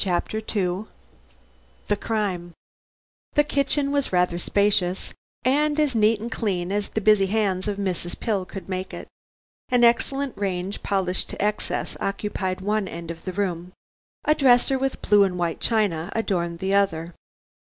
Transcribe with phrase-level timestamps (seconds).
[0.03, 0.85] CHAPTER II
[1.87, 2.53] THE CRIME
[3.35, 5.13] The kitchen was rather spacious,
[5.45, 8.19] and as neat and clean as the busy hands of Mrs.
[8.19, 9.07] Pill could make it.
[9.69, 13.73] An excellent range polished to excess occupied one end of the room;
[14.25, 17.13] a dresser with blue and white china adorned the other.